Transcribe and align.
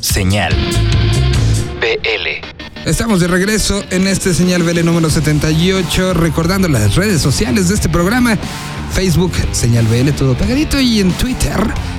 Señal 0.00 0.54
BL. 1.80 2.88
Estamos 2.88 3.20
de 3.20 3.28
regreso 3.28 3.84
en 3.90 4.06
este 4.06 4.32
señal 4.34 4.62
BL 4.62 4.84
número 4.84 5.10
78, 5.10 6.14
recordando 6.14 6.68
las 6.68 6.96
redes 6.96 7.20
sociales 7.20 7.68
de 7.68 7.74
este 7.74 7.88
programa. 7.88 8.38
Facebook, 8.92 9.32
señal 9.52 9.86
BL, 9.86 10.10
todo 10.12 10.34
pegadito, 10.34 10.80
y 10.80 11.00
en 11.00 11.12
Twitter 11.12 11.58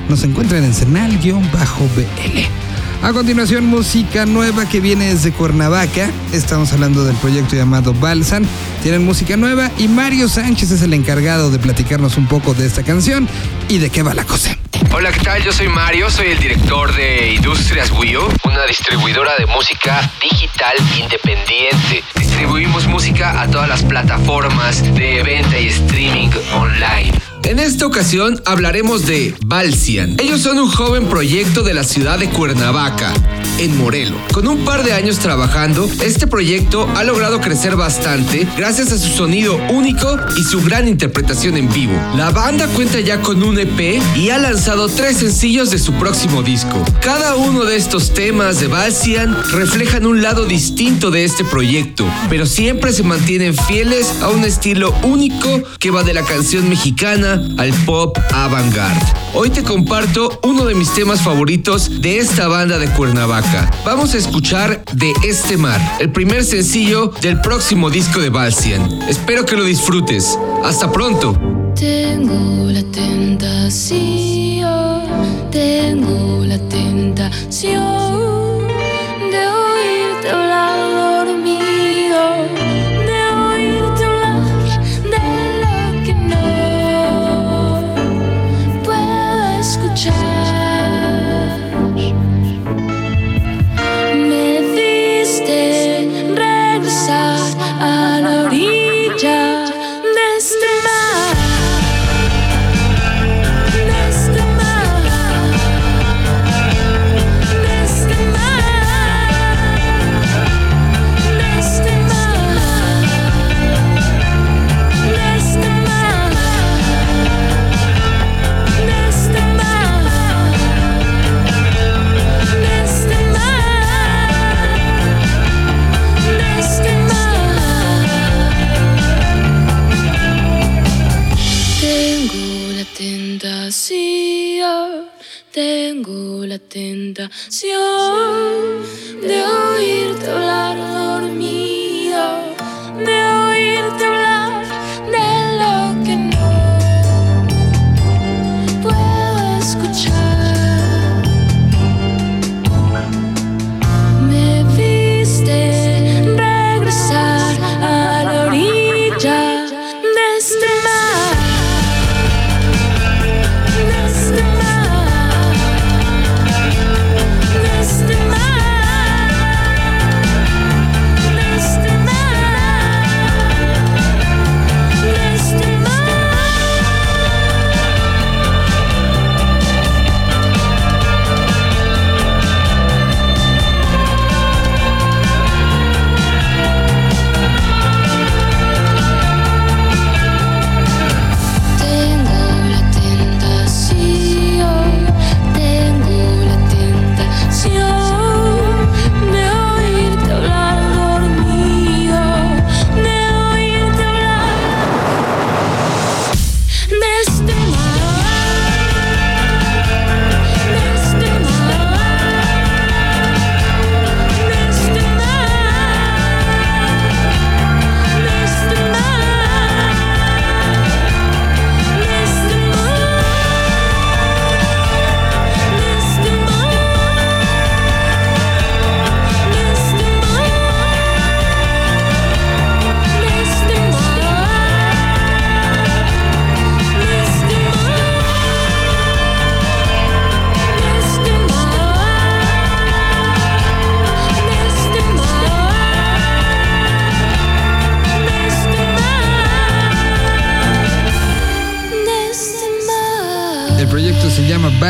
nos 0.10 0.24
encuentran 0.24 0.64
en 0.64 0.74
señal-BL. 0.74 2.71
A 3.04 3.14
continuación, 3.14 3.66
música 3.66 4.28
nueva 4.28 4.70
que 4.70 4.80
viene 4.80 5.12
desde 5.12 5.32
Cuernavaca. 5.32 6.12
Estamos 6.32 6.71
hablando 6.71 7.04
del 7.04 7.16
proyecto 7.16 7.55
llamado 7.55 7.96
Balsan. 7.96 8.48
Tienen 8.84 9.04
música 9.04 9.36
nueva 9.38 9.71
y 9.80 9.88
Mario 9.88 10.30
Sánchez 10.30 10.70
es 10.70 10.84
el 10.84 10.93
encargado 10.93 11.50
de 11.50 11.57
platicarnos 11.57 12.18
un 12.18 12.28
poco 12.28 12.54
de 12.54 12.68
esta 12.68 12.84
canción 12.84 13.28
y 13.70 13.79
de 13.79 13.89
qué 13.89 14.04
va 14.04 14.14
la 14.14 14.24
cosa. 14.24 14.56
Hola, 14.93 15.11
¿qué 15.11 15.20
tal? 15.20 15.42
Yo 15.42 15.52
soy 15.52 15.68
Mario, 15.68 16.11
soy 16.11 16.28
el 16.28 16.39
director 16.39 16.93
de 16.93 17.34
Industrias 17.34 17.89
Wio, 17.92 18.28
una 18.43 18.66
distribuidora 18.68 19.32
de 19.36 19.47
música 19.47 20.11
digital 20.21 20.75
independiente. 21.00 22.04
Distribuimos 22.20 22.86
música 22.86 23.42
a 23.42 23.50
todas 23.50 23.68
las 23.68 23.82
plataformas 23.82 24.83
de 24.93 25.24
venta 25.24 25.57
y 25.57 25.68
streaming 25.68 26.29
online. 26.54 27.31
En 27.43 27.59
esta 27.59 27.86
ocasión 27.86 28.41
hablaremos 28.45 29.05
de 29.05 29.33
Balsian. 29.45 30.15
Ellos 30.19 30.41
son 30.41 30.59
un 30.59 30.69
joven 30.69 31.07
proyecto 31.07 31.64
de 31.64 31.73
la 31.73 31.83
ciudad 31.83 32.19
de 32.19 32.30
Cuernavaca, 32.30 33.14
en 33.58 33.77
Morelo. 33.77 34.16
Con 34.31 34.47
un 34.47 34.64
par 34.64 34.83
de 34.83 34.94
años 34.94 35.19
trabajando, 35.19 35.89
este 36.03 36.27
proyecto 36.27 36.88
ha 36.95 37.03
logrado 37.03 37.41
crecer 37.41 37.75
bastante 37.75 38.47
gracias 38.58 38.91
a 38.91 38.97
su 38.97 39.09
sonido 39.09 39.58
único 39.69 40.17
y 40.38 40.44
su 40.44 40.61
gran 40.61 40.88
interpretación 40.88 41.58
en 41.58 41.72
vivo. 41.73 41.94
La 42.16 42.30
banda 42.30 42.67
cuenta 42.67 43.00
ya 43.00 43.22
con 43.22 43.44
un 43.44 43.59
EP 43.59 44.02
y 44.16 44.30
ha 44.30 44.38
lanzado 44.38 44.88
tres 44.88 45.17
sencillos 45.17 45.72
de 45.72 45.80
su 45.80 45.94
próximo 45.94 46.44
disco. 46.44 46.86
Cada 47.02 47.36
uno 47.36 47.66
de 47.66 47.75
estos 47.75 48.14
temas 48.14 48.59
de 48.59 48.67
Balsian 48.67 49.36
reflejan 49.52 50.05
un 50.05 50.22
lado 50.22 50.45
distinto 50.45 51.11
de 51.11 51.25
este 51.25 51.44
proyecto, 51.44 52.05
pero 52.30 52.45
siempre 52.45 52.94
se 52.94 53.03
mantienen 53.03 53.55
fieles 53.55 54.14
a 54.22 54.30
un 54.30 54.44
estilo 54.44 54.94
único 55.03 55.61
que 55.80 55.92
va 55.92 56.03
de 56.03 56.14
la 56.14 56.23
canción 56.23 56.70
mexicana 56.70 57.31
al 57.58 57.74
pop 57.86 58.18
avant-garde. 58.34 59.06
Hoy 59.34 59.50
te 59.50 59.64
comparto 59.64 60.40
uno 60.44 60.66
de 60.66 60.76
mis 60.76 60.94
temas 60.94 61.22
favoritos 61.22 62.02
de 62.02 62.18
esta 62.18 62.48
banda 62.48 62.78
de 62.80 62.88
Cuernavaca. 62.90 63.72
Vamos 63.86 64.14
a 64.14 64.18
escuchar 64.18 64.84
De 64.94 65.14
este 65.23 65.58
mar, 65.58 65.80
el 66.00 66.12
primer 66.12 66.44
sencillo 66.44 67.14
del 67.22 67.40
próximo 67.40 67.90
disco 67.90 68.20
de 68.20 68.30
Balsian. 68.30 69.02
Espero 69.08 69.46
que 69.46 69.56
lo 69.56 69.64
disfrutes. 69.64 70.38
Hasta 70.64 70.92
pronto. 70.92 71.38
Tengo 71.76 72.70
la 72.72 72.84
tentación, 72.92 73.90
tengo 75.52 76.44
la 76.45 76.58
tentación 76.70 78.11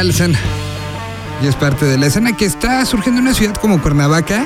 y 0.04 1.48
es 1.48 1.56
parte 1.56 1.86
de 1.86 1.96
la 1.96 2.08
escena 2.08 2.36
que 2.36 2.46
está 2.46 2.84
surgiendo 2.88 3.22
en 3.22 3.28
una 3.28 3.36
ciudad 3.36 3.54
como 3.54 3.80
Cuernavaca, 3.80 4.46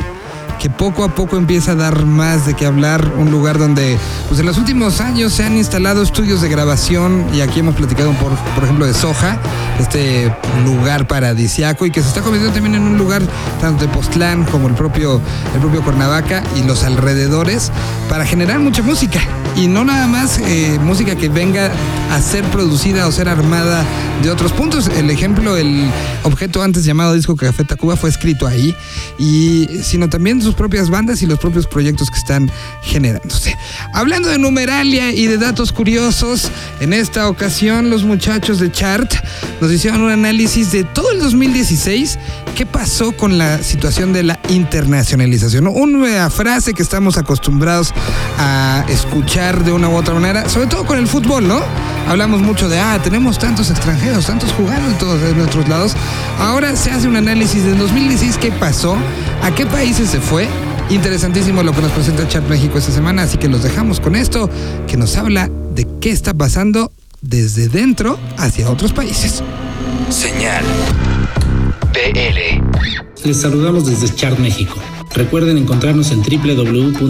que 0.60 0.70
poco 0.70 1.04
a 1.04 1.14
poco 1.14 1.38
empieza 1.38 1.72
a 1.72 1.76
dar 1.76 2.06
más 2.06 2.46
de 2.46 2.54
qué 2.54 2.66
hablar, 2.66 3.14
un 3.18 3.32
lugar 3.32 3.58
donde 3.58 3.98
pues 4.28 4.40
en 4.40 4.46
los 4.46 4.58
últimos 4.58 5.02
años 5.02 5.34
se 5.34 5.44
han 5.44 5.58
instalado 5.58 6.02
estudios 6.02 6.42
de 6.42 6.50
grabación 6.50 7.26
y 7.34 7.42
aquí 7.42 7.60
hemos 7.60 7.76
platicado 7.76 8.12
por, 8.14 8.32
por 8.56 8.64
ejemplo 8.64 8.86
de 8.86 8.94
Soja, 8.94 9.38
este 9.80 10.34
lugar 10.66 11.08
paradisiaco 11.08 11.86
y 11.86 11.92
que 11.92 12.02
se 12.02 12.08
está 12.08 12.22
convirtiendo 12.22 12.54
también 12.54 12.76
en 12.76 12.84
un 12.84 12.98
lugar 12.98 13.22
tanto 13.62 13.86
de 13.86 13.92
Postlán 13.92 14.46
como 14.46 14.68
el 14.68 14.74
propio, 14.74 15.22
el 15.54 15.60
propio 15.60 15.84
Cuernavaca 15.84 16.44
y 16.56 16.64
los 16.64 16.84
alrededores 16.84 17.72
para 18.10 18.26
generar 18.26 18.60
mucha 18.60 18.82
música. 18.82 19.22
y 19.56 19.68
no 19.68 19.86
nada 19.86 20.06
más 20.08 20.40
eh, 20.40 20.78
música 20.82 21.16
que 21.16 21.30
venga 21.30 21.72
a 22.12 22.22
ser 22.22 22.44
producida 22.46 23.08
o 23.08 23.12
ser 23.12 23.30
armada 23.30 23.86
de 24.22 24.30
otros 24.30 24.52
puntos. 24.52 24.88
El 24.88 25.10
ejemplo, 25.10 25.58
el 25.58 25.90
objeto 26.24 26.62
antes 26.62 26.84
llamado 26.86 27.14
Disco 27.14 27.36
Café 27.36 27.64
Tacuba 27.64 27.96
fue 27.96 28.10
escrito 28.10 28.48
ahí, 28.48 28.76
y 29.18 29.68
sino 29.82 30.10
también 30.10 30.42
sus 30.46 30.56
propias 30.56 30.90
bandas 30.90 31.22
y 31.22 31.26
los 31.26 31.40
propios 31.40 31.66
proyectos 31.66 32.12
que 32.12 32.18
están 32.18 32.52
generándose. 32.84 33.58
Hablando 33.94 34.30
de 34.30 34.38
numeralia 34.38 35.12
y 35.12 35.26
de 35.26 35.38
datos 35.38 35.72
curiosos, 35.72 36.52
en 36.80 36.94
esta 36.94 37.28
ocasión 37.30 37.90
los 37.90 38.04
muchachos 38.04 38.60
de 38.60 38.72
Chart 38.72 39.12
nos 39.60 39.72
hicieron 39.72 40.02
un 40.02 40.12
análisis 40.12 40.72
de 40.72 40.84
todo 40.84 41.12
el 41.12 41.20
2016, 41.20 42.20
qué 42.56 42.66
pasó 42.66 43.12
con 43.12 43.38
la 43.38 43.62
situación 43.62 44.14
de 44.14 44.24
la 44.24 44.40
internacionalización. 44.48 45.68
Una 45.68 46.30
frase 46.30 46.74
que 46.74 46.82
estamos 46.82 47.18
acostumbrados 47.18 47.94
a 48.40 48.86
escuchar 48.88 49.66
de 49.66 49.74
una 49.74 49.90
u 49.90 49.96
otra 49.96 50.14
manera, 50.14 50.48
sobre 50.48 50.68
todo 50.68 50.86
con 50.86 50.98
el 50.98 51.06
fútbol, 51.06 51.46
¿no? 51.46 51.60
Hablamos 52.08 52.42
mucho 52.42 52.70
de, 52.70 52.80
ah, 52.80 52.98
tenemos 53.04 53.38
tantos 53.40 53.70
extranjeros, 53.70 54.26
tantos 54.26 54.54
jugando 54.54 54.90
en 54.90 54.98
todos 54.98 55.20
nuestros 55.36 55.68
lados. 55.68 55.96
Ahora 56.40 56.76
se 56.78 56.92
hace 56.92 57.10
un 57.10 57.18
análisis 57.18 57.66
de 57.66 57.76
2016, 57.76 58.38
qué 58.38 58.54
pasó, 58.54 58.96
a 59.44 59.52
qué 59.54 59.66
países 59.66 60.10
se 60.10 60.22
fue. 60.22 60.48
Interesantísimo 60.90 61.62
lo 61.62 61.74
que 61.74 61.82
nos 61.82 61.92
presenta 61.92 62.26
Chat 62.26 62.48
México 62.48 62.78
esta 62.78 62.94
semana, 62.94 63.24
así 63.24 63.38
que 63.38 63.50
los 63.50 63.64
dejamos 63.64 64.00
con 64.00 64.16
esto, 64.16 64.50
que 64.88 64.96
nos 64.96 65.18
habla 65.18 65.50
de 65.74 65.86
qué 66.00 66.12
está 66.12 66.34
pasando 66.34 66.94
desde 67.22 67.68
dentro 67.68 68.18
hacia 68.38 68.70
otros 68.70 68.94
países. 68.94 69.44
Señal 70.10 70.64
BL. 71.96 72.60
Les 73.24 73.42
saludamos 73.42 73.86
desde 73.86 74.14
Chart 74.14 74.38
México. 74.38 74.76
Recuerden 75.14 75.58
encontrarnos 75.58 76.12
en 76.12 76.20
www.chart.me, 76.22 77.02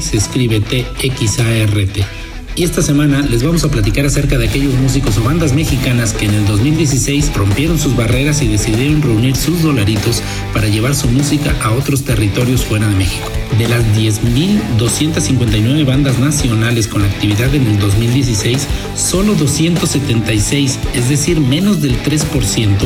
se 0.00 0.16
escribe 0.16 0.60
T-X-A-R-T. 0.60 2.23
Y 2.56 2.62
esta 2.62 2.82
semana 2.82 3.22
les 3.22 3.42
vamos 3.42 3.64
a 3.64 3.68
platicar 3.68 4.06
acerca 4.06 4.38
de 4.38 4.46
aquellos 4.46 4.74
músicos 4.74 5.18
o 5.18 5.24
bandas 5.24 5.54
mexicanas 5.54 6.12
que 6.12 6.26
en 6.26 6.34
el 6.34 6.46
2016 6.46 7.34
rompieron 7.34 7.80
sus 7.80 7.96
barreras 7.96 8.42
y 8.42 8.48
decidieron 8.48 9.02
reunir 9.02 9.34
sus 9.34 9.62
dolaritos 9.62 10.22
para 10.52 10.68
llevar 10.68 10.94
su 10.94 11.08
música 11.08 11.52
a 11.64 11.72
otros 11.72 12.04
territorios 12.04 12.64
fuera 12.64 12.86
de 12.86 12.94
México. 12.94 13.28
De 13.58 13.66
las 13.66 13.84
10.259 13.96 15.84
bandas 15.84 16.20
nacionales 16.20 16.86
con 16.86 17.02
actividad 17.02 17.52
en 17.52 17.66
el 17.66 17.80
2016, 17.80 18.68
solo 18.96 19.34
276, 19.34 20.78
es 20.94 21.08
decir, 21.08 21.40
menos 21.40 21.82
del 21.82 22.00
3%, 22.04 22.76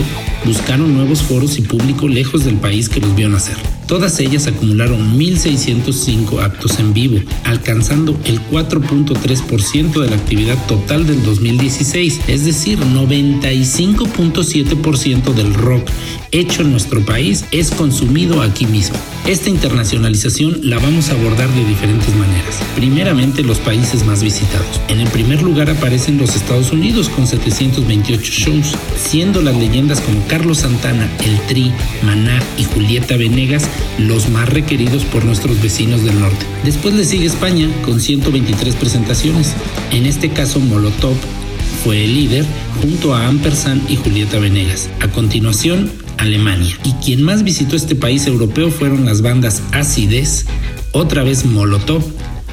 buscaron 0.47 0.95
nuevos 0.95 1.23
foros 1.23 1.59
y 1.59 1.61
público 1.61 2.09
lejos 2.09 2.47
del 2.47 2.57
país 2.57 2.89
que 2.89 3.01
los 3.01 3.15
vio 3.15 3.29
nacer. 3.29 3.59
Todas 3.89 4.21
ellas 4.21 4.47
acumularon 4.47 5.19
1.605 5.19 6.43
actos 6.43 6.79
en 6.79 6.93
vivo, 6.93 7.19
alcanzando 7.45 8.21
el 8.27 8.39
4.3% 8.49 10.03
de 10.03 10.11
la 10.11 10.17
actividad 10.17 10.59
total 10.67 11.07
del 11.07 11.25
2016, 11.25 12.21
es 12.29 12.45
decir, 12.45 12.79
95.7% 12.81 15.33
del 15.33 15.55
rock 15.55 15.89
hecho 16.33 16.63
en 16.63 16.73
nuestro 16.73 17.05
país 17.05 17.45
es 17.53 17.71
consumido 17.71 18.43
aquí 18.43 18.67
mismo. 18.67 18.97
Esta 19.27 19.51
internacionalización 19.51 20.61
la 20.63 20.79
vamos 20.79 21.11
a 21.11 21.13
abordar 21.13 21.49
de 21.51 21.65
diferentes 21.65 22.15
maneras. 22.17 22.61
Primeramente, 22.75 23.43
los 23.43 23.59
países 23.59 24.05
más 24.05 24.23
visitados. 24.23 24.81
En 24.89 25.01
el 25.01 25.09
primer 25.09 25.43
lugar 25.43 25.71
aparecen 25.71 26.19
los 26.19 26.37
Estados 26.37 26.73
Unidos 26.73 27.09
con 27.09 27.27
728 27.27 28.23
shows, 28.23 28.75
siendo 28.97 29.43
las 29.43 29.57
leyendas 29.57 30.01
como 30.01 30.27
Carlos 30.27 30.59
Santana, 30.59 31.11
El 31.25 31.39
Tri, 31.47 31.73
Maná 32.03 32.43
y 32.57 32.65
Julieta 32.65 33.17
Venegas 33.17 33.69
los 33.99 34.29
más 34.29 34.49
requeridos 34.49 35.05
por 35.05 35.25
nuestros 35.25 35.61
vecinos 35.63 36.05
del 36.05 36.21
norte. 36.21 36.47
Después 36.65 36.95
le 36.95 37.05
sigue 37.05 37.27
España 37.27 37.69
con 37.85 38.01
123 38.01 38.75
presentaciones. 38.77 39.55
En 39.91 40.07
este 40.07 40.31
caso, 40.31 40.61
Molotov 40.61 41.17
fue 41.85 42.05
el 42.05 42.15
líder 42.15 42.45
junto 42.83 43.15
a 43.15 43.27
Ampersand 43.27 43.91
y 43.91 43.97
Julieta 43.97 44.39
Venegas. 44.39 44.89
A 45.01 45.09
continuación, 45.09 45.91
Alemania. 46.19 46.77
Y 46.85 46.93
quien 47.05 47.23
más 47.23 47.43
visitó 47.43 47.77
este 47.77 47.95
país 47.95 48.27
europeo 48.27 48.71
fueron 48.71 49.07
las 49.07 49.23
bandas 49.23 49.63
Acides, 49.73 50.47
otra 50.93 51.23
vez 51.23 51.45
Molotov, 51.45 52.03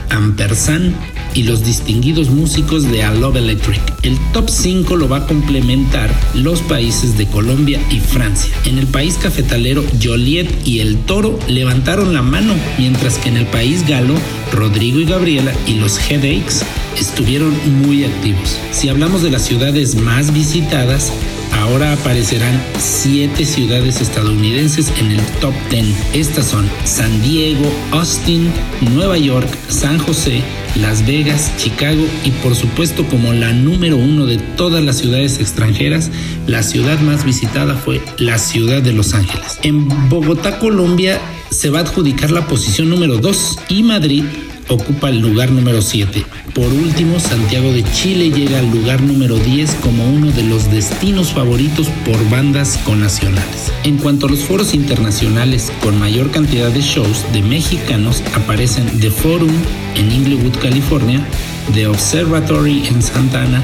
Ampersand 0.09 0.93
y 1.35 1.43
los 1.43 1.63
distinguidos 1.63 2.29
músicos 2.29 2.89
de 2.89 3.03
A 3.03 3.13
Love 3.13 3.35
Electric. 3.35 3.81
El 4.01 4.17
top 4.31 4.49
5 4.49 4.95
lo 4.95 5.07
va 5.07 5.17
a 5.17 5.27
complementar 5.27 6.09
los 6.33 6.61
países 6.61 7.17
de 7.17 7.27
Colombia 7.27 7.79
y 7.91 7.99
Francia. 7.99 8.55
En 8.65 8.79
el 8.79 8.87
país 8.87 9.19
cafetalero, 9.21 9.83
Joliet 10.01 10.49
y 10.65 10.79
El 10.79 10.97
Toro 10.99 11.37
levantaron 11.47 12.13
la 12.13 12.21
mano, 12.21 12.55
mientras 12.79 13.17
que 13.19 13.29
en 13.29 13.37
el 13.37 13.45
país 13.47 13.87
galo, 13.87 14.15
Rodrigo 14.51 14.99
y 14.99 15.05
Gabriela 15.05 15.53
y 15.67 15.75
los 15.75 15.99
Headaches 15.99 16.63
estuvieron 16.97 17.53
muy 17.85 18.05
activos. 18.05 18.57
Si 18.71 18.89
hablamos 18.89 19.21
de 19.21 19.31
las 19.31 19.43
ciudades 19.43 19.95
más 19.95 20.33
visitadas, 20.33 21.11
ahora 21.55 21.93
aparecerán 21.93 22.61
siete 22.77 23.45
ciudades 23.45 24.01
estadounidenses 24.01 24.91
en 24.99 25.11
el 25.11 25.21
top 25.39 25.53
10. 25.69 25.85
Estas 26.13 26.47
son 26.47 26.69
San 26.83 27.21
Diego, 27.21 27.65
Austin, 27.91 28.51
Nueva 28.93 29.17
York, 29.17 29.47
San 29.67 29.97
José, 29.97 30.41
Las 30.75 31.05
Vegas, 31.05 31.51
Chicago 31.57 32.03
y 32.23 32.31
por 32.31 32.55
supuesto 32.55 33.05
como 33.05 33.33
la 33.33 33.53
número 33.53 33.97
uno 33.97 34.25
de 34.25 34.37
todas 34.37 34.83
las 34.83 34.97
ciudades 34.97 35.39
extranjeras, 35.39 36.11
la 36.47 36.63
ciudad 36.63 36.99
más 36.99 37.25
visitada 37.25 37.75
fue 37.75 38.01
la 38.17 38.37
ciudad 38.37 38.81
de 38.81 38.93
Los 38.93 39.13
Ángeles. 39.13 39.59
En 39.63 39.87
Bogotá, 40.09 40.59
Colombia, 40.59 41.19
se 41.49 41.69
va 41.69 41.79
a 41.79 41.81
adjudicar 41.83 42.31
la 42.31 42.47
posición 42.47 42.89
número 42.89 43.17
2 43.17 43.59
y 43.69 43.83
Madrid 43.83 44.23
ocupa 44.69 45.09
el 45.09 45.19
lugar 45.19 45.51
número 45.51 45.81
7. 45.81 46.25
Por 46.53 46.71
último, 46.71 47.19
Santiago 47.19 47.71
de 47.71 47.83
Chile 47.93 48.31
llega 48.31 48.59
al 48.59 48.71
lugar 48.71 49.01
número 49.01 49.37
10 49.37 49.75
como 49.75 50.07
uno 50.09 50.31
de 50.31 50.43
los 50.43 50.71
destinos 50.71 51.33
favoritos 51.33 51.87
por 52.05 52.29
bandas 52.29 52.77
connacionales. 52.85 53.71
En 53.83 53.97
cuanto 53.97 54.27
a 54.27 54.29
los 54.29 54.39
foros 54.39 54.73
internacionales 54.73 55.71
con 55.81 55.99
mayor 55.99 56.31
cantidad 56.31 56.69
de 56.69 56.81
shows 56.81 57.25
de 57.33 57.41
mexicanos 57.41 58.23
aparecen 58.33 58.99
The 58.99 59.11
Forum 59.11 59.53
en 59.95 60.11
Inglewood, 60.11 60.57
California, 60.61 61.25
The 61.73 61.87
Observatory 61.87 62.87
en 62.87 63.01
Santa 63.01 63.43
Ana, 63.43 63.63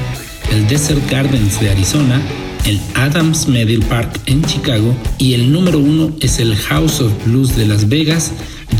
el 0.50 0.66
Desert 0.66 1.08
Gardens 1.10 1.60
de 1.60 1.70
Arizona, 1.70 2.20
el 2.64 2.80
Adams 2.94 3.48
Medill 3.48 3.84
Park 3.86 4.20
en 4.26 4.42
Chicago 4.44 4.94
y 5.18 5.34
el 5.34 5.52
número 5.52 5.78
uno 5.78 6.12
es 6.20 6.38
el 6.38 6.54
House 6.56 7.00
of 7.00 7.12
Blues 7.24 7.56
de 7.56 7.66
Las 7.66 7.88
Vegas, 7.88 8.32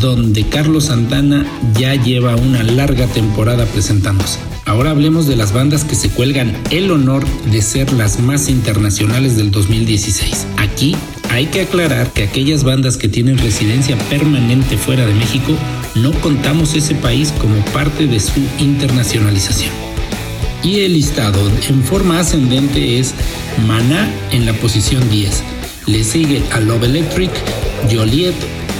donde 0.02 0.43
Carlos 0.49 0.87
Santana 0.87 1.46
ya 1.78 1.94
lleva 1.94 2.34
una 2.34 2.64
larga 2.64 3.06
temporada 3.06 3.64
presentándose. 3.66 4.40
Ahora 4.66 4.90
hablemos 4.90 5.28
de 5.28 5.37
las 5.37 5.52
bandas 5.52 5.84
que 5.84 5.94
se 5.94 6.10
cuelgan 6.10 6.52
el 6.70 6.90
honor 6.90 7.25
de 7.50 7.62
ser 7.62 7.93
las 7.93 8.19
más 8.19 8.49
internacionales 8.49 9.37
del 9.37 9.52
2016. 9.52 10.49
Aquí 10.56 10.96
hay 11.31 11.46
que 11.46 11.62
aclarar 11.62 12.12
que 12.12 12.25
aquellas 12.25 12.64
bandas 12.64 12.96
que 12.96 13.08
tienen 13.08 13.38
residencia 13.38 13.96
permanente 14.10 14.77
fuera 14.77 15.06
de 15.06 15.15
México 15.15 15.56
no 15.94 16.10
contamos 16.20 16.74
ese 16.74 16.96
país 16.96 17.32
como 17.41 17.65
parte 17.67 18.08
de 18.08 18.19
su 18.19 18.41
internacionalización. 18.58 19.72
Y 20.65 20.81
el 20.81 20.94
listado 20.94 21.41
en 21.69 21.82
forma 21.84 22.19
ascendente 22.19 22.98
es 22.98 23.15
Maná 23.69 24.10
en 24.32 24.46
la 24.46 24.53
posición 24.55 25.08
10. 25.10 25.44
Le 25.86 26.03
sigue 26.03 26.43
a 26.53 26.60
Love 26.60 26.84
Electric, 26.84 27.31
Joliet, 27.91 28.34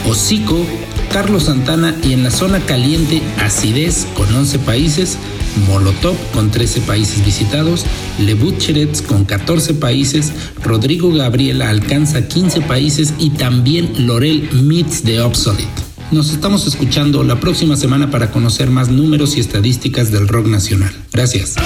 Hocico, 0.04 0.66
Carlos 1.12 1.45
Santana 1.45 1.95
y 2.02 2.14
en 2.14 2.25
la 2.25 2.31
zona 2.31 2.61
caliente 2.61 3.23
Acidez 3.38 4.07
con 4.16 4.35
11 4.35 4.59
países, 4.61 5.19
Molotov 5.69 6.16
con 6.33 6.50
13 6.50 6.81
países 6.83 7.25
visitados, 7.25 7.85
Le 8.19 8.33
Butcherets 8.35 9.02
con 9.02 9.26
14 9.26 9.75
países, 9.75 10.33
Rodrigo 10.62 11.12
Gabriela 11.12 11.69
alcanza 11.69 12.26
15 12.26 12.62
países 12.62 13.12
y 13.19 13.31
también 13.31 14.07
Lorel 14.07 14.49
Meets 14.52 15.02
the 15.02 15.21
Obsolete. 15.21 15.69
Nos 16.12 16.31
estamos 16.31 16.66
escuchando 16.66 17.23
la 17.25 17.40
próxima 17.40 17.76
semana 17.76 18.11
para 18.11 18.31
conocer 18.31 18.71
más 18.71 18.88
números 18.88 19.37
y 19.37 19.40
estadísticas 19.40 20.12
del 20.12 20.28
rock 20.28 20.47
nacional. 20.47 20.95
Gracias. 21.12 21.57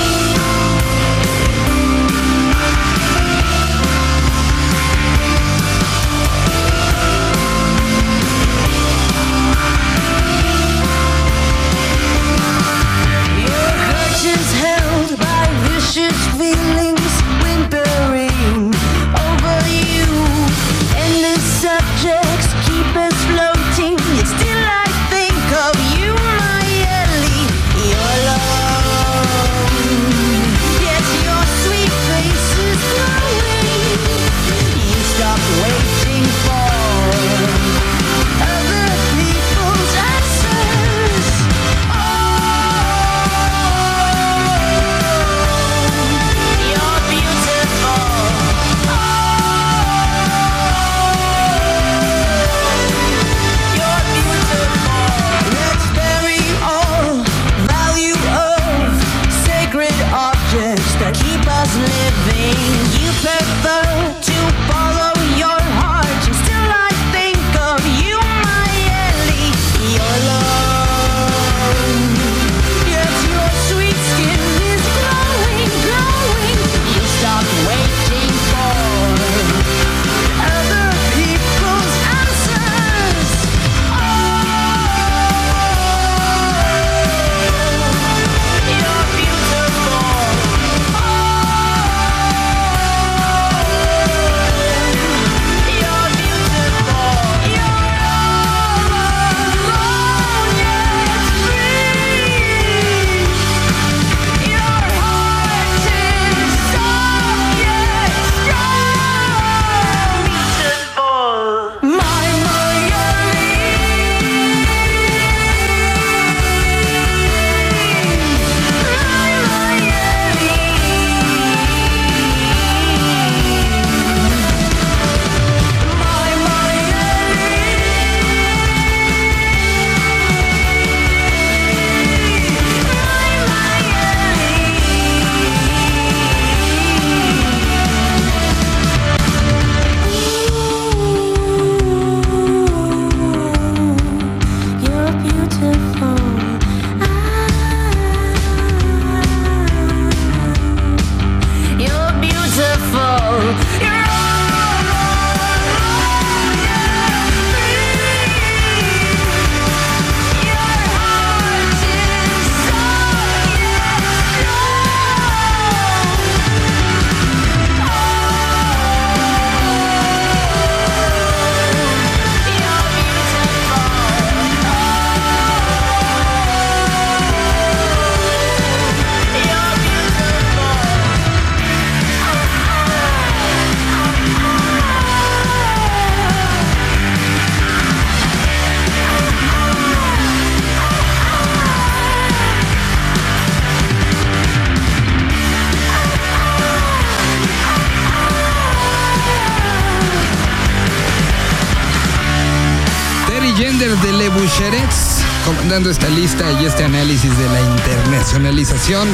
Esta 205.84 206.08
lista 206.08 206.50
y 206.60 206.64
este 206.64 206.84
análisis 206.84 207.30
de 207.36 207.44
la 207.44 207.60
internacionalización 207.60 209.06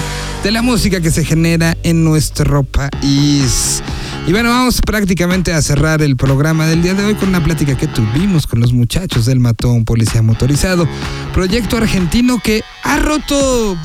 de 0.44 0.52
la 0.52 0.62
música 0.62 1.00
que 1.00 1.10
se 1.10 1.24
genera 1.24 1.76
en 1.82 2.04
nuestro 2.04 2.62
país. 2.62 3.82
Y 4.28 4.30
bueno, 4.30 4.50
vamos 4.50 4.80
prácticamente 4.80 5.52
a 5.52 5.60
cerrar 5.60 6.02
el 6.02 6.16
programa 6.16 6.68
del 6.68 6.80
día 6.80 6.94
de 6.94 7.04
hoy 7.04 7.14
con 7.16 7.30
una 7.30 7.42
plática 7.42 7.76
que 7.76 7.88
tuvimos 7.88 8.46
con 8.46 8.60
los 8.60 8.72
muchachos 8.72 9.26
del 9.26 9.40
Matón 9.40 9.84
Policía 9.84 10.22
Motorizado, 10.22 10.86
proyecto 11.34 11.76
argentino 11.76 12.38
que 12.38 12.62
ha 12.82 12.98
roto 12.98 13.76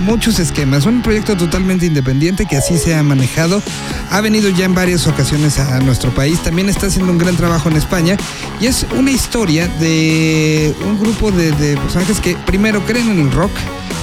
muchos 0.00 0.38
esquemas, 0.38 0.86
un 0.86 1.02
proyecto 1.02 1.36
totalmente 1.36 1.86
independiente 1.86 2.46
que 2.46 2.56
así 2.56 2.78
se 2.78 2.94
ha 2.94 3.02
manejado, 3.02 3.62
ha 4.10 4.20
venido 4.20 4.50
ya 4.50 4.64
en 4.64 4.74
varias 4.74 5.06
ocasiones 5.06 5.58
a 5.58 5.80
nuestro 5.80 6.14
país, 6.14 6.42
también 6.42 6.68
está 6.68 6.86
haciendo 6.86 7.12
un 7.12 7.18
gran 7.18 7.36
trabajo 7.36 7.68
en 7.68 7.76
España. 7.76 8.16
Y 8.60 8.66
es 8.66 8.86
una 8.96 9.10
historia 9.10 9.68
de 9.68 10.74
un 10.84 10.98
grupo 10.98 11.30
de, 11.30 11.52
de 11.52 11.76
personajes 11.76 12.20
que 12.20 12.36
primero 12.46 12.84
creen 12.86 13.10
en 13.10 13.20
el 13.20 13.32
rock, 13.32 13.52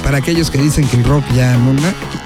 para 0.04 0.18
aquellos 0.18 0.52
que 0.52 0.58
dicen 0.58 0.88
que 0.88 0.98
el 0.98 1.04
rock 1.06 1.24
ya 1.34 1.58
no 1.58 1.74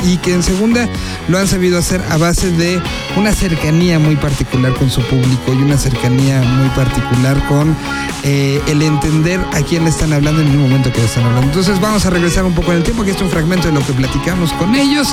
y 0.04 0.18
que 0.18 0.34
en 0.34 0.44
segunda 0.44 0.90
lo 1.28 1.38
han 1.38 1.48
sabido 1.48 1.78
hacer 1.78 2.02
a 2.10 2.18
base 2.18 2.52
de 2.52 2.82
una 3.16 3.32
cercanía 3.32 4.00
muy 4.00 4.16
particular 4.16 4.74
con 4.74 4.90
su 4.90 5.02
público 5.02 5.54
y 5.54 5.58
una 5.58 5.78
cercanía 5.78 6.42
muy 6.42 6.70
particular 6.70 7.42
con 7.48 7.76
eh, 8.24 8.60
el 8.68 8.82
entender 8.82 9.40
a 9.54 9.62
quién 9.62 9.84
le 9.84 9.90
están 9.90 10.12
hablando 10.12 10.42
en 10.42 10.48
el 10.48 10.58
momento 10.58 10.92
que 10.92 11.00
le 11.00 11.06
están 11.06 11.24
hablando. 11.24 11.48
Entonces 11.48 11.80
vamos 11.80 12.06
a 12.06 12.10
regresar 12.18 12.46
un 12.46 12.56
poco 12.56 12.72
en 12.72 12.78
el 12.80 12.84
tiempo, 12.84 13.04
aquí 13.04 13.12
está 13.12 13.24
un 13.24 13.30
fragmento 13.30 13.68
de 13.68 13.74
lo 13.74 13.86
que 13.86 13.94
platicamos 13.94 14.52
con 14.54 14.74
ellos. 14.74 15.08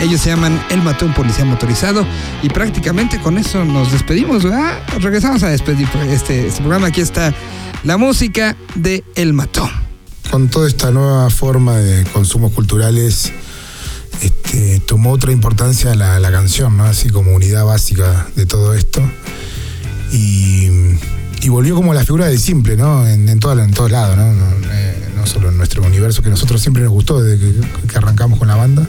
Ellos 0.00 0.20
se 0.20 0.30
llaman 0.30 0.60
El 0.70 0.82
Mató 0.82 1.06
un 1.06 1.14
Policía 1.14 1.44
Motorizado 1.44 2.04
y 2.42 2.48
prácticamente 2.48 3.20
con 3.20 3.38
eso 3.38 3.64
nos 3.64 3.92
despedimos, 3.92 4.42
¿verdad? 4.42 4.82
Regresamos 4.98 5.44
a 5.44 5.50
despedir 5.50 5.88
este, 6.08 6.48
este 6.48 6.60
programa. 6.60 6.88
Aquí 6.88 7.00
está 7.00 7.32
la 7.84 7.96
música 7.96 8.56
de 8.74 9.04
El 9.14 9.34
Mató 9.34 9.70
con 10.32 10.48
toda 10.48 10.68
esta 10.68 10.90
nueva 10.90 11.30
forma 11.30 11.76
de 11.76 12.04
consumos 12.06 12.52
culturales, 12.52 13.32
este, 14.20 14.80
tomó 14.80 15.12
otra 15.12 15.32
importancia 15.32 15.94
la, 15.94 16.18
la, 16.18 16.30
canción, 16.30 16.76
¿no? 16.76 16.84
Así 16.84 17.08
como 17.08 17.32
unidad 17.34 17.64
básica 17.64 18.26
de 18.36 18.46
todo 18.46 18.74
esto. 18.74 19.00
Y, 20.12 20.68
y 21.40 21.48
volvió 21.48 21.74
como 21.74 21.94
la 21.94 22.04
figura 22.04 22.26
del 22.26 22.38
simple, 22.38 22.76
¿no? 22.76 23.06
En, 23.06 23.38
todo, 23.38 23.58
en 23.62 23.70
todos 23.70 23.90
lados, 23.90 24.16
¿no? 24.16 24.24
Eh, 24.72 24.87
solo 25.28 25.48
en 25.48 25.56
nuestro 25.56 25.82
universo, 25.82 26.22
que 26.22 26.28
a 26.28 26.30
nosotros 26.30 26.60
siempre 26.60 26.82
nos 26.82 26.92
gustó 26.92 27.22
desde 27.22 27.60
que, 27.86 27.98
arrancamos 27.98 28.38
con 28.38 28.48
la 28.48 28.56
banda, 28.56 28.88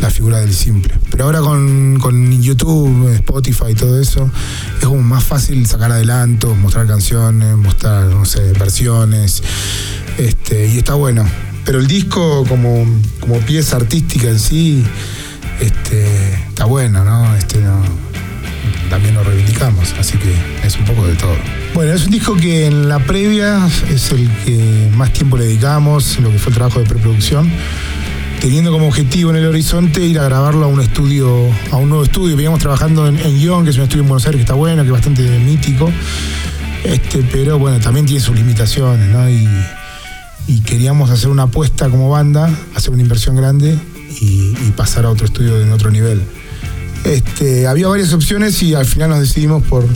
la 0.00 0.10
figura 0.10 0.38
del 0.38 0.52
simple. 0.52 0.94
Pero 1.10 1.24
ahora 1.24 1.40
con, 1.40 1.98
con, 2.00 2.42
YouTube, 2.42 3.08
Spotify 3.14 3.70
y 3.70 3.74
todo 3.74 4.00
eso, 4.00 4.30
es 4.78 4.84
como 4.84 5.02
más 5.02 5.24
fácil 5.24 5.66
sacar 5.66 5.92
adelantos, 5.92 6.56
mostrar 6.56 6.86
canciones, 6.86 7.56
mostrar, 7.56 8.06
no 8.06 8.24
sé, 8.24 8.52
versiones. 8.52 9.42
Este, 10.18 10.66
y 10.66 10.78
está 10.78 10.94
bueno. 10.94 11.26
Pero 11.64 11.78
el 11.78 11.86
disco 11.86 12.44
como, 12.48 12.84
como 13.20 13.38
pieza 13.40 13.76
artística 13.76 14.28
en 14.28 14.38
sí, 14.38 14.84
este, 15.60 16.34
está 16.48 16.64
bueno, 16.64 17.04
¿no? 17.04 17.34
Este, 17.36 17.60
no, 17.60 17.82
también 18.88 19.14
lo 19.14 19.24
reivindicamos, 19.24 19.94
así 19.98 20.18
que 20.18 20.34
es 20.64 20.78
un 20.78 20.84
poco 20.84 21.06
de 21.06 21.14
todo. 21.14 21.34
Bueno, 21.74 21.92
es 21.92 22.04
un 22.04 22.10
disco 22.10 22.34
que 22.34 22.66
en 22.66 22.88
la 22.88 22.98
previa 22.98 23.68
es 23.88 24.10
el 24.12 24.28
que 24.44 24.90
más 24.94 25.12
tiempo 25.12 25.36
le 25.36 25.44
dedicamos, 25.44 26.18
lo 26.20 26.30
que 26.30 26.38
fue 26.38 26.50
el 26.50 26.54
trabajo 26.56 26.80
de 26.80 26.86
preproducción, 26.86 27.50
teniendo 28.40 28.72
como 28.72 28.88
objetivo 28.88 29.30
en 29.30 29.36
el 29.36 29.46
horizonte 29.46 30.04
ir 30.04 30.18
a 30.18 30.24
grabarlo 30.24 30.64
a 30.64 30.68
un 30.68 30.80
estudio, 30.80 31.48
a 31.70 31.76
un 31.76 31.88
nuevo 31.88 32.04
estudio. 32.04 32.36
Veníamos 32.36 32.60
trabajando 32.60 33.06
en, 33.06 33.18
en 33.18 33.38
Guión, 33.38 33.64
que 33.64 33.70
es 33.70 33.76
un 33.76 33.84
estudio 33.84 34.02
en 34.02 34.08
Buenos 34.08 34.26
Aires 34.26 34.38
que 34.38 34.42
está 34.42 34.54
bueno, 34.54 34.82
que 34.82 34.88
es 34.88 34.92
bastante 34.92 35.22
mítico, 35.38 35.90
este, 36.84 37.22
pero 37.30 37.58
bueno, 37.58 37.78
también 37.80 38.06
tiene 38.06 38.20
sus 38.20 38.34
limitaciones, 38.34 39.08
¿no? 39.08 39.28
Y, 39.28 39.48
queríamos 40.64 41.10
hacer 41.10 41.28
una 41.28 41.44
apuesta 41.44 41.88
como 41.88 42.10
banda, 42.10 42.50
hacer 42.74 42.90
una 42.90 43.02
inversión 43.02 43.36
grande 43.36 43.78
y, 44.20 44.52
y 44.66 44.72
pasar 44.76 45.04
a 45.04 45.10
otro 45.10 45.26
estudio 45.26 45.60
en 45.60 45.70
otro 45.70 45.92
nivel. 45.92 46.22
Este, 47.04 47.66
había 47.66 47.88
varias 47.88 48.12
opciones 48.12 48.62
y 48.62 48.74
al 48.74 48.86
final 48.86 49.10
nos 49.10 49.20
decidimos 49.20 49.62
por, 49.64 49.86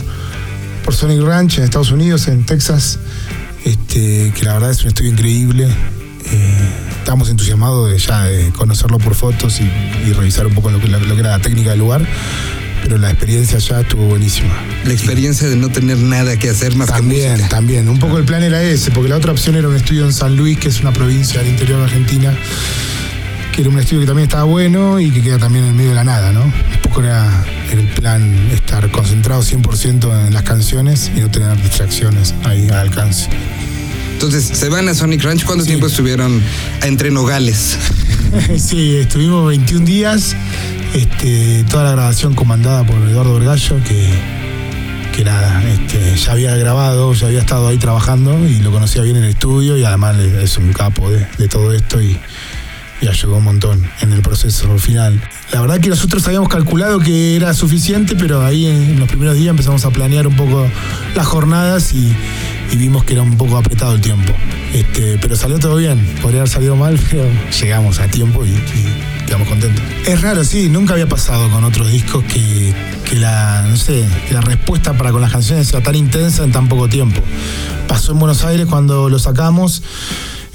por 0.83 0.93
Sonic 0.93 1.21
Ranch 1.21 1.57
en 1.57 1.63
Estados 1.65 1.91
Unidos, 1.91 2.27
en 2.27 2.45
Texas, 2.45 2.99
este, 3.63 4.31
que 4.35 4.43
la 4.43 4.53
verdad 4.53 4.71
es 4.71 4.81
un 4.81 4.87
estudio 4.87 5.11
increíble. 5.11 5.67
Eh, 6.31 6.69
estábamos 6.97 7.29
entusiasmados 7.29 7.91
de 7.91 7.99
ya 7.99 8.23
de 8.23 8.49
conocerlo 8.51 8.97
por 8.97 9.13
fotos 9.13 9.59
y, 9.59 9.63
y 10.07 10.13
revisar 10.13 10.47
un 10.47 10.55
poco 10.55 10.71
lo 10.71 10.79
que, 10.79 10.87
lo 10.87 10.99
que, 10.99 11.19
era 11.19 11.31
la 11.31 11.39
técnica 11.39 11.69
del 11.69 11.79
lugar, 11.79 12.05
pero 12.81 12.97
la 12.97 13.11
experiencia 13.11 13.59
ya 13.59 13.81
estuvo 13.81 14.05
buenísima. 14.07 14.53
La 14.85 14.93
experiencia 14.93 15.47
de 15.47 15.55
no 15.55 15.69
tener 15.69 15.97
nada 15.99 16.37
que 16.37 16.49
hacer 16.49 16.75
más 16.75 16.89
también, 16.89 17.21
que 17.21 17.29
música. 17.29 17.49
También, 17.49 17.89
un 17.89 17.99
poco 17.99 18.17
el 18.17 18.25
plan 18.25 18.41
era 18.41 18.63
ese, 18.63 18.89
porque 18.89 19.09
la 19.09 19.17
otra 19.17 19.31
opción 19.31 19.55
era 19.55 19.69
un 19.69 19.75
estudio 19.75 20.05
en 20.05 20.13
San 20.13 20.35
Luis, 20.35 20.57
que 20.57 20.69
es 20.69 20.81
una 20.81 20.91
provincia 20.91 21.41
del 21.41 21.51
interior 21.51 21.77
de 21.77 21.83
Argentina, 21.85 22.35
que 23.51 23.61
era 23.61 23.69
un 23.69 23.77
estudio 23.77 24.01
que 24.01 24.07
también 24.07 24.27
estaba 24.27 24.45
bueno 24.45 24.99
y 24.99 25.11
que 25.11 25.21
queda 25.21 25.37
también 25.37 25.65
en 25.65 25.75
medio 25.77 25.89
de 25.89 25.95
la 25.95 26.03
nada, 26.03 26.31
¿no? 26.31 26.51
Era 26.97 27.45
el 27.71 27.87
plan 27.89 28.49
estar 28.51 28.89
concentrado 28.89 29.41
100% 29.41 30.27
en 30.27 30.33
las 30.33 30.43
canciones 30.43 31.11
y 31.15 31.19
no 31.19 31.29
tener 31.29 31.61
distracciones 31.61 32.33
ahí 32.45 32.69
al 32.69 32.79
alcance. 32.79 33.29
Entonces, 34.13 34.45
se 34.45 34.69
van 34.69 34.87
a 34.87 34.93
Sonic 34.93 35.21
Ranch. 35.23 35.43
¿Cuánto 35.43 35.65
sí. 35.65 35.71
tiempo 35.71 35.87
estuvieron 35.87 36.41
entre 36.83 37.11
Nogales? 37.11 37.77
sí, 38.57 38.95
estuvimos 38.95 39.45
21 39.47 39.85
días. 39.85 40.35
Este, 40.93 41.65
toda 41.69 41.83
la 41.83 41.91
grabación 41.91 42.33
comandada 42.33 42.85
por 42.85 42.95
Eduardo 42.95 43.33
Vergallo, 43.33 43.83
que, 43.83 44.09
que 45.13 45.25
nada, 45.25 45.61
este, 45.69 46.15
ya 46.15 46.31
había 46.31 46.55
grabado, 46.55 47.13
ya 47.13 47.27
había 47.27 47.41
estado 47.41 47.67
ahí 47.67 47.77
trabajando 47.77 48.47
y 48.47 48.59
lo 48.59 48.71
conocía 48.71 49.01
bien 49.01 49.17
en 49.17 49.25
el 49.25 49.31
estudio 49.31 49.77
y 49.77 49.83
además 49.83 50.15
es 50.17 50.57
un 50.57 50.71
capo 50.71 51.11
de, 51.11 51.27
de 51.37 51.47
todo 51.49 51.73
esto 51.73 52.01
y, 52.01 52.17
y 53.05 53.07
ayudó 53.07 53.35
un 53.35 53.43
montón 53.43 53.87
en 54.01 54.13
el 54.13 54.21
proceso 54.21 54.79
final. 54.79 55.21
La 55.51 55.61
verdad 55.61 55.79
que 55.79 55.89
nosotros 55.89 56.25
habíamos 56.25 56.49
calculado 56.49 56.99
que 56.99 57.35
era 57.35 57.53
suficiente, 57.53 58.15
pero 58.15 58.43
ahí 58.43 58.65
en 58.65 58.99
los 58.99 59.07
primeros 59.07 59.35
días 59.35 59.51
empezamos 59.51 59.85
a 59.85 59.91
planear 59.91 60.25
un 60.25 60.35
poco 60.35 60.65
las 61.15 61.27
jornadas 61.27 61.93
y, 61.93 62.15
vimos 62.75 63.05
que 63.05 63.13
era 63.13 63.21
un 63.21 63.37
poco 63.37 63.57
apretado 63.57 63.93
el 63.93 64.01
tiempo. 64.01 64.33
Este, 64.73 65.17
pero 65.21 65.35
salió 65.35 65.59
todo 65.59 65.77
bien, 65.77 66.03
podría 66.21 66.41
haber 66.41 66.49
salido 66.49 66.75
mal, 66.75 66.99
pero 67.09 67.23
llegamos 67.61 67.99
a 67.99 68.07
tiempo 68.07 68.43
y, 68.43 68.49
y 68.49 69.25
quedamos 69.25 69.47
contentos. 69.47 69.83
Es 70.05 70.21
raro, 70.21 70.43
sí, 70.43 70.67
nunca 70.67 70.93
había 70.93 71.07
pasado 71.07 71.49
con 71.51 71.63
otros 71.63 71.91
discos 71.91 72.23
que, 72.23 72.73
que 73.07 73.15
la, 73.15 73.65
no 73.69 73.77
sé, 73.77 74.03
que 74.27 74.33
la 74.33 74.41
respuesta 74.41 74.97
para 74.97 75.11
con 75.11 75.21
las 75.21 75.31
canciones 75.31 75.67
sea 75.67 75.81
tan 75.81 75.95
intensa 75.95 76.43
en 76.43 76.51
tan 76.51 76.67
poco 76.67 76.89
tiempo. 76.89 77.21
Pasó 77.87 78.13
en 78.13 78.19
Buenos 78.19 78.43
Aires 78.43 78.65
cuando 78.65 79.09
lo 79.09 79.19
sacamos. 79.19 79.83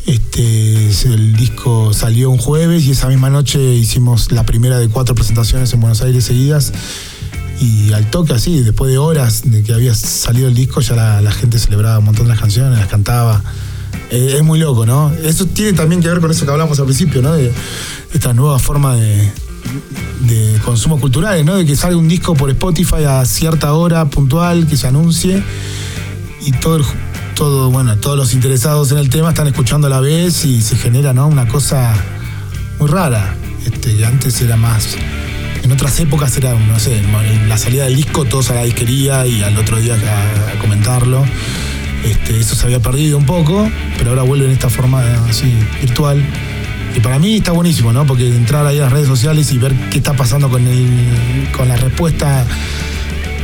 Este, 0.06 0.88
el 1.04 1.36
disco 1.36 1.92
salió 1.92 2.30
un 2.30 2.38
jueves 2.38 2.84
y 2.84 2.92
esa 2.92 3.08
misma 3.08 3.30
noche 3.30 3.60
hicimos 3.74 4.32
la 4.32 4.44
primera 4.44 4.78
de 4.78 4.88
cuatro 4.88 5.14
presentaciones 5.14 5.72
en 5.72 5.80
Buenos 5.80 6.02
Aires 6.02 6.24
seguidas. 6.24 6.72
Y 7.60 7.92
al 7.92 8.08
toque 8.10 8.32
así, 8.32 8.60
después 8.62 8.90
de 8.90 8.98
horas 8.98 9.42
de 9.44 9.62
que 9.62 9.74
había 9.74 9.94
salido 9.94 10.48
el 10.48 10.54
disco, 10.54 10.80
ya 10.80 10.96
la, 10.96 11.20
la 11.20 11.30
gente 11.30 11.58
celebraba 11.58 11.98
un 11.98 12.06
montón 12.06 12.24
de 12.24 12.30
las 12.30 12.40
canciones, 12.40 12.78
las 12.78 12.88
cantaba. 12.88 13.42
Eh, 14.10 14.34
es 14.36 14.42
muy 14.42 14.58
loco, 14.58 14.86
¿no? 14.86 15.12
Eso 15.22 15.46
tiene 15.46 15.74
también 15.74 16.00
que 16.00 16.08
ver 16.08 16.20
con 16.20 16.30
eso 16.30 16.44
que 16.44 16.50
hablamos 16.50 16.78
al 16.80 16.86
principio, 16.86 17.20
¿no? 17.20 17.32
De 17.34 17.52
esta 18.12 18.32
nueva 18.32 18.58
forma 18.58 18.96
de, 18.96 19.30
de 20.26 20.58
consumo 20.64 20.98
cultural, 20.98 21.44
¿no? 21.44 21.56
De 21.56 21.66
que 21.66 21.76
salga 21.76 21.96
un 21.96 22.08
disco 22.08 22.34
por 22.34 22.50
Spotify 22.50 23.04
a 23.06 23.24
cierta 23.26 23.72
hora 23.74 24.08
puntual, 24.08 24.66
que 24.66 24.76
se 24.76 24.86
anuncie 24.86 25.42
y 26.44 26.52
todo 26.52 26.76
el, 26.76 26.84
todo, 27.40 27.70
bueno, 27.70 27.96
todos 27.96 28.18
los 28.18 28.34
interesados 28.34 28.92
en 28.92 28.98
el 28.98 29.08
tema 29.08 29.30
están 29.30 29.46
escuchando 29.46 29.86
a 29.86 29.90
la 29.90 30.00
vez 30.00 30.44
y 30.44 30.60
se 30.60 30.76
genera 30.76 31.14
¿no? 31.14 31.26
una 31.26 31.48
cosa 31.48 31.94
muy 32.78 32.86
rara. 32.86 33.34
Este, 33.64 34.04
antes 34.04 34.42
era 34.42 34.56
más. 34.56 34.94
En 35.62 35.72
otras 35.72 35.98
épocas 36.00 36.36
era, 36.36 36.52
no 36.52 36.78
sé, 36.78 37.02
la 37.48 37.56
salida 37.56 37.84
del 37.84 37.96
disco, 37.96 38.26
todos 38.26 38.50
a 38.50 38.56
la 38.56 38.64
disquería 38.64 39.26
y 39.26 39.42
al 39.42 39.56
otro 39.56 39.78
día 39.78 39.94
a, 39.94 40.58
comentarlo. 40.58 41.24
Este, 42.04 42.38
eso 42.38 42.54
se 42.54 42.66
había 42.66 42.80
perdido 42.80 43.16
un 43.16 43.24
poco, 43.24 43.66
pero 43.96 44.10
ahora 44.10 44.20
vuelve 44.20 44.44
en 44.44 44.52
esta 44.52 44.68
forma 44.68 45.02
así 45.26 45.50
virtual. 45.80 46.22
Y 46.94 47.00
para 47.00 47.18
mí 47.18 47.36
está 47.36 47.52
buenísimo, 47.52 47.90
¿no? 47.90 48.06
Porque 48.06 48.28
entrar 48.28 48.66
ahí 48.66 48.76
a 48.80 48.82
las 48.82 48.92
redes 48.92 49.08
sociales 49.08 49.50
y 49.50 49.56
ver 49.56 49.74
qué 49.88 49.96
está 49.96 50.12
pasando 50.12 50.50
con, 50.50 50.66
el, 50.66 51.48
con 51.56 51.68
la 51.68 51.76
respuesta 51.78 52.44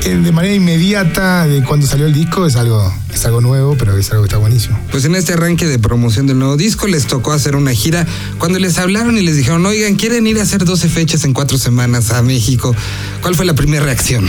de 0.04 0.32
manera 0.32 0.54
inmediata 0.54 1.46
de 1.46 1.62
cuando 1.64 1.86
salió 1.86 2.06
el 2.06 2.12
disco 2.12 2.46
es 2.46 2.56
algo, 2.56 2.92
es 3.12 3.24
algo 3.26 3.40
nuevo, 3.40 3.76
pero 3.76 3.96
es 3.96 4.10
algo 4.10 4.22
que 4.22 4.28
está 4.28 4.38
buenísimo. 4.38 4.78
Pues 4.90 5.04
en 5.04 5.14
este 5.14 5.32
arranque 5.32 5.66
de 5.66 5.78
promoción 5.78 6.26
del 6.26 6.38
nuevo 6.38 6.56
disco 6.56 6.86
les 6.86 7.06
tocó 7.06 7.32
hacer 7.32 7.56
una 7.56 7.72
gira. 7.72 8.06
Cuando 8.38 8.58
les 8.58 8.78
hablaron 8.78 9.18
y 9.18 9.22
les 9.22 9.36
dijeron, 9.36 9.64
oigan, 9.66 9.96
quieren 9.96 10.26
ir 10.26 10.38
a 10.38 10.42
hacer 10.42 10.64
12 10.64 10.88
fechas 10.88 11.24
en 11.24 11.32
cuatro 11.32 11.58
semanas 11.58 12.10
a 12.12 12.22
México, 12.22 12.74
¿cuál 13.20 13.34
fue 13.34 13.44
la 13.46 13.54
primera 13.54 13.84
reacción? 13.84 14.28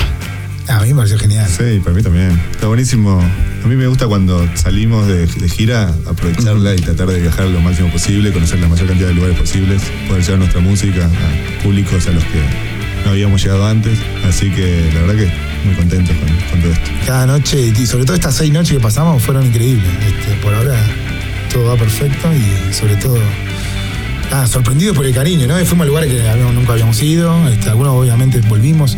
A 0.68 0.82
mí 0.82 0.90
me 0.90 0.96
pareció 0.96 1.18
genial. 1.18 1.48
Sí, 1.50 1.80
para 1.82 1.96
mí 1.96 2.04
también. 2.04 2.32
Está 2.52 2.68
buenísimo. 2.68 3.22
A 3.64 3.68
mí 3.68 3.76
me 3.76 3.88
gusta 3.88 4.08
cuando 4.08 4.46
salimos 4.56 5.08
de, 5.08 5.26
de 5.26 5.50
gira, 5.50 5.94
aprovecharla 6.06 6.76
y 6.76 6.80
tratar 6.80 7.08
de 7.08 7.22
viajar 7.22 7.46
lo 7.46 7.62
máximo 7.62 7.90
posible, 7.92 8.34
conocer 8.34 8.60
la 8.60 8.68
mayor 8.68 8.88
cantidad 8.88 9.08
de 9.08 9.14
lugares 9.14 9.40
posibles, 9.40 9.82
poder 10.08 10.24
llevar 10.24 10.40
nuestra 10.40 10.60
música 10.60 11.06
a 11.06 11.64
públicos 11.64 12.08
a 12.08 12.12
los 12.12 12.24
que 12.26 12.42
no 13.06 13.12
habíamos 13.12 13.42
llegado 13.42 13.66
antes. 13.66 13.98
Así 14.28 14.50
que 14.52 14.92
la 14.94 15.02
verdad 15.02 15.16
que 15.16 15.47
muy 15.68 15.76
contentos 15.76 16.16
con, 16.18 16.28
con 16.50 16.62
todo 16.62 16.72
esto. 16.72 16.90
Cada 17.06 17.26
noche, 17.28 17.74
y 17.78 17.86
sobre 17.86 18.06
todo 18.06 18.16
estas 18.16 18.36
seis 18.36 18.52
noches 18.52 18.74
que 18.74 18.80
pasamos, 18.80 19.22
fueron 19.22 19.46
increíbles. 19.46 19.88
Este, 20.06 20.36
por 20.42 20.54
ahora 20.54 20.76
todo 21.54 21.66
va 21.66 21.76
perfecto 21.76 22.30
y 22.34 22.74
sobre 22.74 22.96
todo, 22.96 23.18
nada, 24.32 24.48
sorprendidos 24.48 24.96
por 24.96 25.06
el 25.06 25.14
cariño, 25.14 25.48
¿no? 25.48 25.56
Fuimos 25.66 25.86
a 25.86 25.88
lugares 25.88 26.12
que 26.12 26.28
habíamos- 26.28 26.54
nunca 26.54 26.74
habíamos 26.74 27.02
ido, 27.02 27.48
este, 27.50 27.70
algunos 27.70 27.94
obviamente 27.94 28.42
volvimos, 28.42 28.98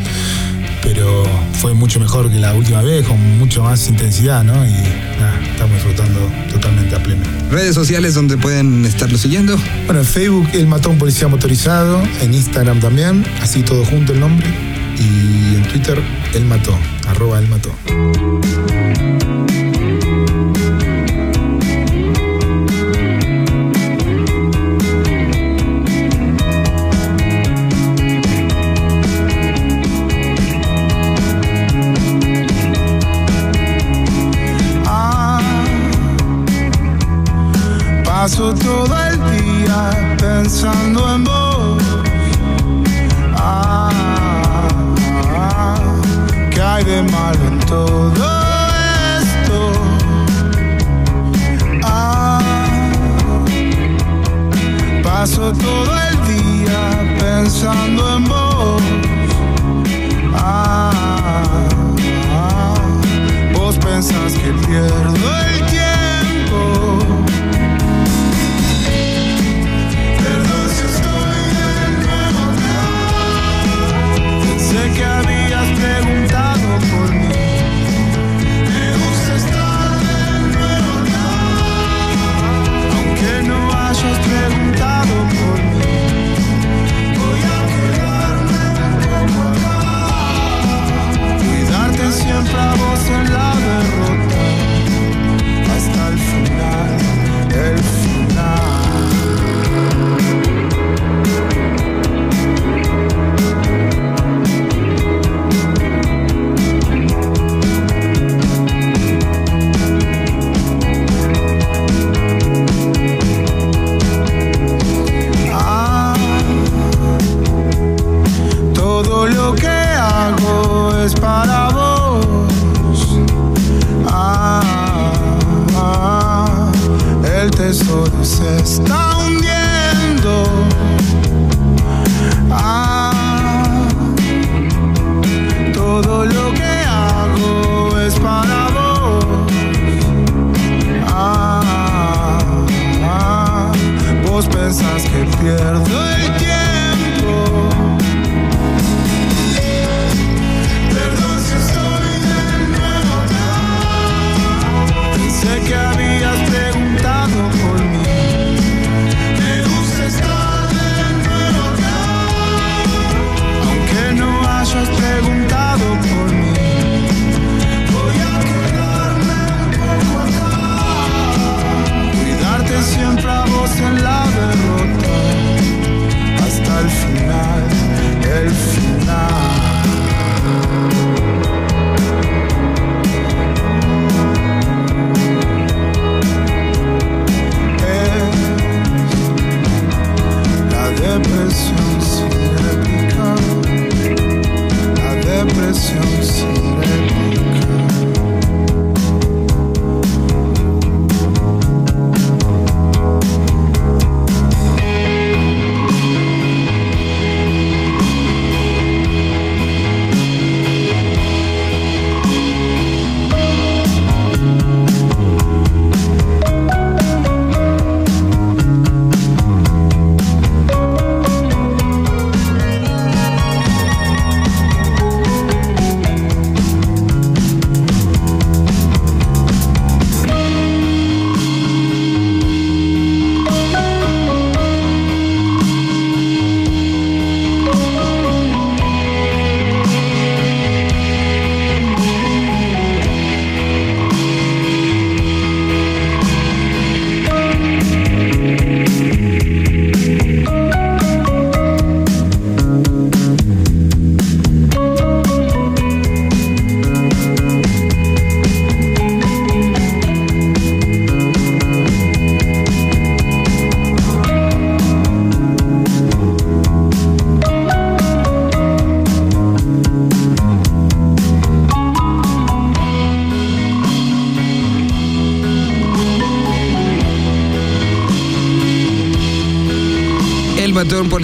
pero 0.81 1.23
fue 1.61 1.73
mucho 1.73 1.99
mejor 1.99 2.31
que 2.31 2.39
la 2.39 2.53
última 2.53 2.81
vez, 2.81 3.05
con 3.05 3.37
mucho 3.37 3.63
más 3.63 3.87
intensidad, 3.89 4.43
¿no? 4.43 4.53
Y 4.65 4.71
nada, 5.19 5.39
estamos 5.51 5.73
disfrutando 5.75 6.19
totalmente 6.51 6.95
a 6.95 7.03
pleno. 7.03 7.21
Redes 7.51 7.75
sociales 7.75 8.13
donde 8.15 8.37
pueden 8.37 8.85
estarlo 8.85 9.17
siguiendo. 9.17 9.57
Bueno, 9.85 9.99
en 10.01 10.05
Facebook 10.07 10.47
él 10.53 10.67
mató 10.67 10.89
a 10.89 10.93
un 10.93 10.97
policía 10.97 11.27
motorizado, 11.27 12.01
en 12.21 12.33
Instagram 12.33 12.79
también, 12.79 13.25
así 13.41 13.61
todo 13.61 13.83
junto 13.85 14.13
el 14.13 14.19
nombre, 14.21 14.47
y 14.99 15.55
en 15.55 15.63
Twitter 15.63 16.01
él 16.33 16.45
mató, 16.45 16.77
arroba 17.07 17.39
él 17.39 17.47
mató. 17.47 17.71
Ah, 34.85 35.39
paso 38.03 38.53
todo 38.53 38.95
el 39.07 39.17
día 39.31 40.17
pensando 40.19 41.15
en 41.15 41.23
vos. 41.23 41.48
¿Qué 46.83 46.91
hay 46.91 47.03
de 47.03 47.11
malo 47.11 47.47
en 47.47 47.59
todo 47.59 48.38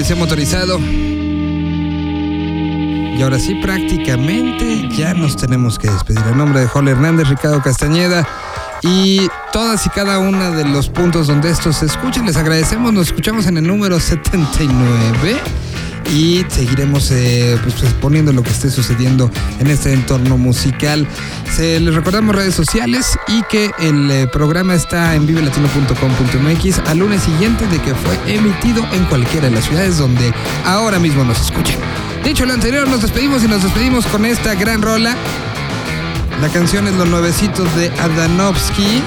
policía 0.06 0.24
motorizado. 0.24 0.80
Y 3.18 3.20
ahora 3.24 3.40
sí, 3.40 3.56
prácticamente 3.56 4.88
ya 4.96 5.16
nos 5.16 5.36
tenemos 5.36 5.80
que 5.80 5.90
despedir. 5.90 6.22
En 6.30 6.38
nombre 6.38 6.60
de 6.60 6.68
Joel 6.68 6.90
Hernández, 6.90 7.28
Ricardo 7.28 7.60
Castañeda 7.64 8.28
y 8.84 9.28
todas 9.52 9.84
y 9.88 9.90
cada 9.90 10.20
una 10.20 10.52
de 10.52 10.64
los 10.66 10.90
puntos 10.90 11.26
donde 11.26 11.50
esto 11.50 11.74
se 11.74 11.88
escucha, 11.88 12.22
les 12.22 12.38
agradecemos. 12.38 12.94
Nos 12.94 13.08
escuchamos 13.08 13.48
en 13.48 13.58
el 13.58 13.66
número 13.66 14.00
79 14.00 15.40
y 16.14 16.46
seguiremos 16.48 17.12
eh, 17.12 17.58
pues, 17.64 17.76
pues, 17.76 17.94
poniendo 17.94 18.32
lo 18.32 18.44
que 18.44 18.52
esté 18.52 18.70
sucediendo 18.70 19.32
en 19.60 19.68
este 19.68 19.94
entorno 19.94 20.38
musical. 20.38 21.08
Se 21.56 21.80
les 21.80 21.96
recordamos 21.96 22.36
redes 22.36 22.56
sociales 22.56 23.18
y 23.28 23.44
que 23.44 23.72
el 23.80 24.12
eh, 24.12 24.28
programa 24.28 24.76
está 24.76 25.16
en 25.16 25.26
vivelatino.com.mx 25.26 26.80
al 26.88 26.98
lunes 26.98 27.24
siguiente 27.24 27.68
de 27.68 27.80
que 27.80 27.96
fue 27.96 28.36
emitido 28.36 28.86
en 28.94 29.06
cualquiera 29.06 29.48
de 29.48 29.56
las 29.56 29.66
ciudades 29.66 29.98
donde 29.98 30.34
ahora 30.66 31.00
mismo 31.00 31.24
nos 31.24 31.40
escuchen. 31.42 31.78
Dicho 32.24 32.46
lo 32.46 32.54
anterior, 32.54 32.88
nos 32.88 33.02
despedimos 33.02 33.44
y 33.44 33.48
nos 33.48 33.64
despedimos 33.64 34.06
con 34.08 34.26
esta 34.26 34.56
gran 34.56 34.82
rola. 34.82 35.16
La 36.42 36.50
canción 36.50 36.88
es 36.88 36.94
Los 36.96 37.08
Nuevecitos 37.08 37.74
de 37.76 37.90
Adanovsky, 38.00 39.02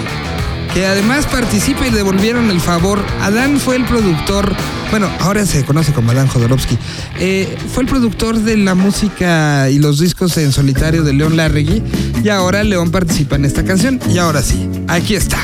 que 0.73 0.87
además 0.87 1.27
participa 1.27 1.87
y 1.87 1.91
devolvieron 1.91 2.51
el 2.51 2.61
favor. 2.61 3.05
Adán 3.21 3.59
fue 3.59 3.77
el 3.77 3.85
productor, 3.85 4.55
bueno, 4.91 5.11
ahora 5.21 5.45
se 5.45 5.65
conoce 5.65 5.93
como 5.93 6.13
Adán 6.13 6.29
Jodorowsky. 6.29 6.79
Eh, 7.19 7.57
fue 7.73 7.83
el 7.83 7.89
productor 7.89 8.39
de 8.39 8.57
la 8.57 8.75
música 8.75 9.69
y 9.71 9.79
los 9.79 10.01
discos 10.01 10.37
en 10.39 10.53
solitario 10.53 11.03
de 11.03 11.13
León 11.13 11.37
Larregui. 11.37 11.83
Y 12.23 12.29
ahora 12.29 12.65
León 12.65 12.91
participa 12.91 13.37
en 13.37 13.45
esta 13.45 13.65
canción. 13.65 14.01
Y 14.13 14.19
ahora 14.19 14.43
sí, 14.43 14.69
aquí 14.89 15.15
está. 15.15 15.39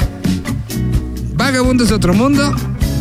Vagabundos 1.37 1.89
de 1.89 1.95
otro 1.95 2.15
mundo, 2.15 2.55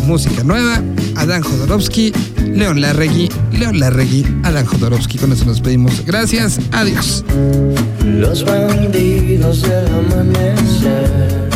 música 0.06 0.44
nueva, 0.44 0.82
Adán 1.16 1.44
Jodorowsky, 1.44 2.12
León 2.54 2.82
Larregui, 2.82 3.30
León 3.52 3.80
Larregui, 3.80 4.26
Adán 4.44 4.66
Jodorowsky. 4.66 5.18
Con 5.18 5.32
eso 5.32 5.46
nos 5.46 5.62
pedimos. 5.62 6.06
Gracias, 6.06 6.60
adiós. 6.72 7.24
Los 8.04 8.44
bandidos 8.44 9.62
del 9.62 9.88
amanecer 9.88 11.53